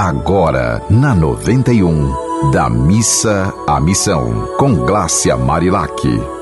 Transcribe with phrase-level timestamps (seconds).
[0.00, 6.37] Agora, na 91, da missa à missão, com Glácia Marilac.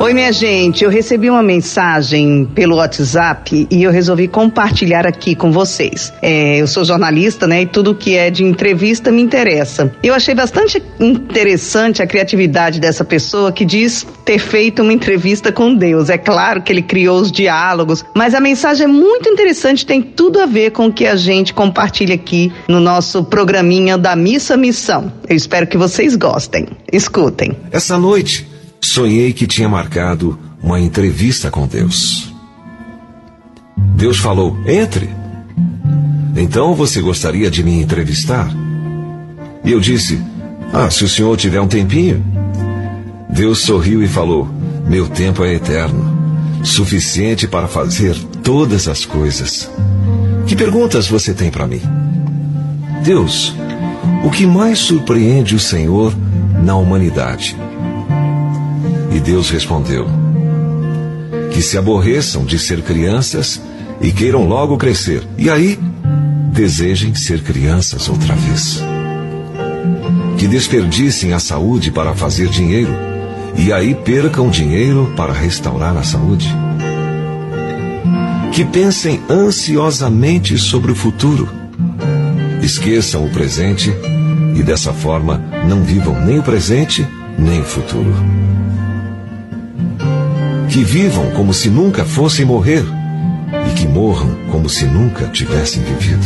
[0.00, 0.84] Oi, minha gente.
[0.84, 6.12] Eu recebi uma mensagem pelo WhatsApp e eu resolvi compartilhar aqui com vocês.
[6.22, 7.62] É, eu sou jornalista, né?
[7.62, 9.92] E tudo que é de entrevista me interessa.
[10.00, 15.74] Eu achei bastante interessante a criatividade dessa pessoa que diz ter feito uma entrevista com
[15.74, 16.08] Deus.
[16.10, 20.40] É claro que ele criou os diálogos, mas a mensagem é muito interessante, tem tudo
[20.40, 25.12] a ver com o que a gente compartilha aqui no nosso programinha da Missa Missão.
[25.28, 26.68] Eu espero que vocês gostem.
[26.92, 27.56] Escutem.
[27.72, 28.57] Essa noite
[28.88, 32.32] sonhei que tinha marcado uma entrevista com Deus.
[33.96, 35.08] Deus falou: Entre.
[36.36, 38.48] Então você gostaria de me entrevistar?
[39.64, 40.20] E eu disse:
[40.72, 42.24] Ah, se o senhor tiver um tempinho.
[43.28, 44.48] Deus sorriu e falou:
[44.88, 46.04] Meu tempo é eterno,
[46.64, 49.70] suficiente para fazer todas as coisas.
[50.46, 51.82] Que perguntas você tem para mim?
[53.04, 53.54] Deus,
[54.24, 56.14] o que mais surpreende o Senhor
[56.62, 57.56] na humanidade?
[59.18, 60.06] E Deus respondeu:
[61.52, 63.60] Que se aborreçam de ser crianças
[64.00, 65.76] e queiram logo crescer, e aí
[66.52, 68.80] desejem ser crianças outra vez.
[70.38, 72.92] Que desperdicem a saúde para fazer dinheiro,
[73.56, 76.54] e aí percam dinheiro para restaurar a saúde.
[78.52, 81.48] Que pensem ansiosamente sobre o futuro,
[82.62, 83.92] esqueçam o presente
[84.54, 87.04] e dessa forma não vivam nem o presente
[87.36, 88.14] nem o futuro
[90.78, 92.84] que vivam como se nunca fossem morrer
[93.68, 96.24] e que morram como se nunca tivessem vivido.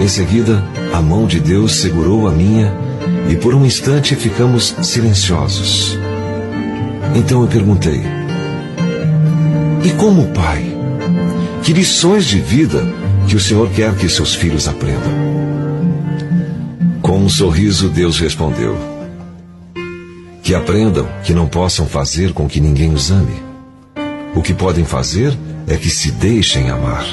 [0.00, 0.60] Em seguida,
[0.92, 2.74] a mão de Deus segurou a minha
[3.30, 5.96] e por um instante ficamos silenciosos.
[7.14, 8.02] Então eu perguntei:
[9.84, 10.76] E como pai,
[11.62, 12.84] que lições de vida
[13.28, 15.12] que o Senhor quer que seus filhos aprendam?
[17.00, 18.97] Com um sorriso, Deus respondeu:
[20.48, 23.34] que aprendam que não possam fazer com que ninguém os ame.
[24.34, 27.04] O que podem fazer é que se deixem amar.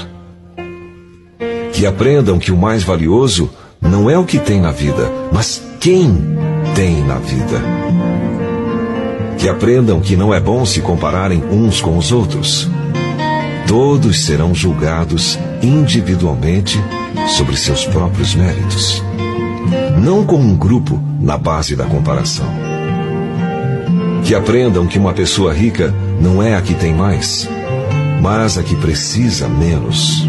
[1.73, 3.50] Que aprendam que o mais valioso
[3.81, 6.18] não é o que tem na vida, mas quem
[6.75, 7.62] tem na vida.
[9.38, 12.69] Que aprendam que não é bom se compararem uns com os outros.
[13.67, 16.79] Todos serão julgados individualmente
[17.35, 19.03] sobre seus próprios méritos,
[20.02, 22.64] não como um grupo na base da comparação.
[24.25, 27.47] Que aprendam que uma pessoa rica não é a que tem mais,
[28.19, 30.27] mas a que precisa menos.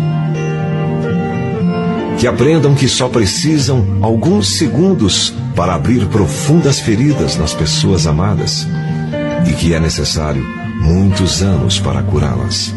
[2.19, 8.69] Que aprendam que só precisam alguns segundos para abrir profundas feridas nas pessoas amadas
[9.49, 10.45] e que é necessário
[10.79, 12.75] muitos anos para curá-las.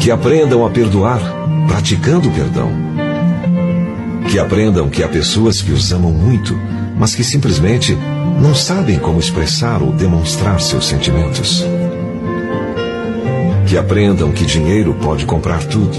[0.00, 1.20] Que aprendam a perdoar
[1.68, 2.72] praticando o perdão.
[4.28, 6.58] Que aprendam que há pessoas que os amam muito,
[6.98, 7.96] mas que simplesmente
[8.40, 11.64] não sabem como expressar ou demonstrar seus sentimentos.
[13.66, 15.98] Que aprendam que dinheiro pode comprar tudo,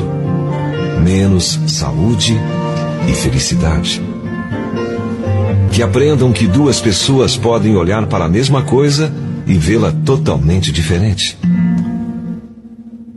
[1.04, 2.36] menos saúde
[3.08, 4.02] e felicidade.
[5.72, 9.14] Que aprendam que duas pessoas podem olhar para a mesma coisa
[9.46, 11.38] e vê-la totalmente diferente.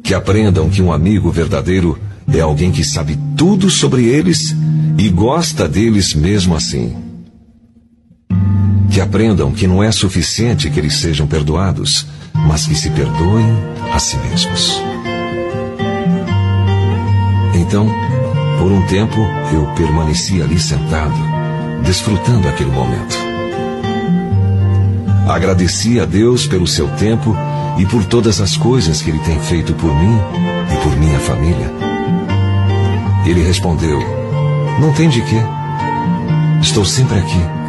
[0.02, 1.98] Que aprendam que um amigo verdadeiro
[2.32, 4.54] é alguém que sabe tudo sobre eles
[4.98, 7.09] e gosta deles mesmo assim
[9.00, 13.46] que aprendam que não é suficiente que eles sejam perdoados, mas que se perdoem
[13.94, 14.78] a si mesmos.
[17.54, 17.88] Então,
[18.58, 19.16] por um tempo,
[19.54, 21.14] eu permaneci ali sentado,
[21.82, 23.16] desfrutando aquele momento.
[25.26, 27.34] Agradeci a Deus pelo seu tempo
[27.78, 30.18] e por todas as coisas que Ele tem feito por mim
[30.74, 31.72] e por minha família.
[33.24, 33.98] Ele respondeu:
[34.78, 35.40] Não tem de quê.
[36.60, 37.59] Estou sempre aqui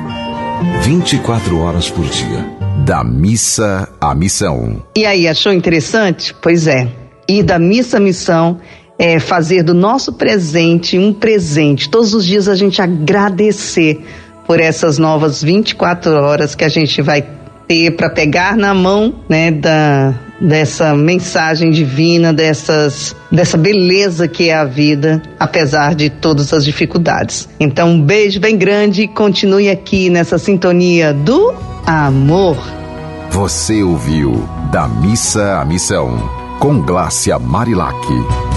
[0.84, 2.46] 24 horas por dia.
[2.86, 4.82] Da missa à missão.
[4.96, 6.36] E aí, achou interessante?
[6.42, 6.88] Pois é.
[7.28, 8.60] Ir da missa à missão
[8.98, 11.90] é fazer do nosso presente um presente.
[11.90, 14.06] Todos os dias a gente agradecer
[14.46, 17.26] por essas novas 24 horas que a gente vai
[17.68, 24.56] ter para pegar na mão, né, da, dessa mensagem divina, dessas, dessa beleza que é
[24.56, 27.48] a vida, apesar de todas as dificuldades.
[27.60, 31.54] Então, um beijo bem grande e continue aqui nessa sintonia do
[31.86, 32.58] amor.
[33.30, 36.18] Você ouviu Da Missa à Missão,
[36.60, 38.51] com Glácia Marilac.